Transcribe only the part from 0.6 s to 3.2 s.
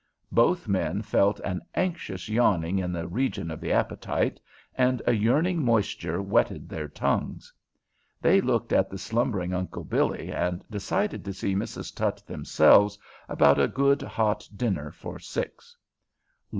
men felt an anxious yawning in the